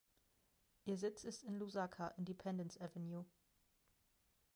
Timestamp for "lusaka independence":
1.59-2.81